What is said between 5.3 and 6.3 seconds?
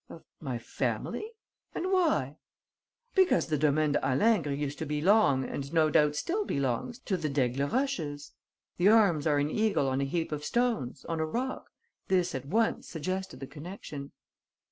and no doubt